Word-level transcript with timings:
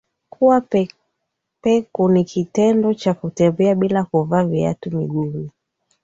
Kuwa 0.29 0.61
peku 1.61 2.09
ni 2.09 2.23
kitendo 2.23 2.93
Cha 2.93 3.13
kutembea 3.13 3.75
bila 3.75 4.03
kuvaa 4.03 4.43
viatu 4.43 4.97
miguuni 4.97 5.51